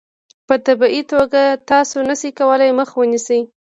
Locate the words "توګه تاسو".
1.11-1.95